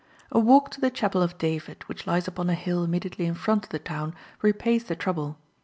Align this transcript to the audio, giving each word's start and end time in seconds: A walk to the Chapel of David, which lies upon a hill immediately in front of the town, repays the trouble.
A 0.31 0.39
walk 0.39 0.71
to 0.71 0.81
the 0.81 0.89
Chapel 0.89 1.21
of 1.21 1.37
David, 1.37 1.83
which 1.83 2.07
lies 2.07 2.27
upon 2.27 2.49
a 2.49 2.55
hill 2.55 2.83
immediately 2.83 3.27
in 3.27 3.35
front 3.35 3.65
of 3.65 3.69
the 3.69 3.77
town, 3.77 4.15
repays 4.41 4.85
the 4.85 4.95
trouble. 4.95 5.37